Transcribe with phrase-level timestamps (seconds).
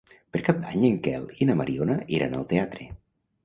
[0.35, 2.93] Per Cap d'Any en Quel i na Mariona iran al teatre.